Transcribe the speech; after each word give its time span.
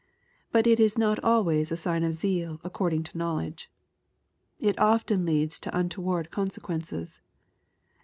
But 0.51 0.65
it 0.65 0.79
is 0.79 0.97
not 0.97 1.23
always 1.23 1.71
a 1.71 1.77
sign 1.77 2.03
of 2.03 2.15
zeal 2.15 2.59
according 2.63 3.03
to 3.03 3.17
knowledge. 3.19 3.69
It 4.59 4.79
often 4.79 5.27
leads 5.27 5.59
to 5.59 5.77
untoward 5.77 6.31
consequences. 6.31 7.21